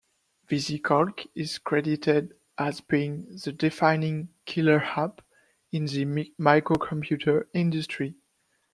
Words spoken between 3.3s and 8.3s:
the defining "killer app" in the microcomputer industry.